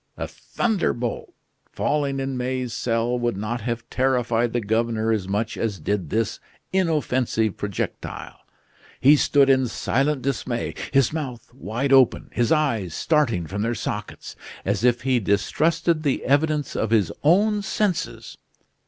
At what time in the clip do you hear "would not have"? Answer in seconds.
3.19-3.87